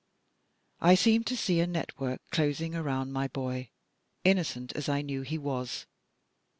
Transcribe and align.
I 0.79 0.95
seemed 0.95 1.27
to 1.27 1.37
see 1.37 1.59
a 1.59 1.67
network 1.67 2.21
closing 2.31 2.71
arotmd 2.71 3.09
my 3.11 3.27
boy, 3.27 3.69
innocent 4.23 4.75
as 4.75 4.89
I 4.89 5.03
knew 5.03 5.21
he 5.21 5.37
was. 5.37 5.85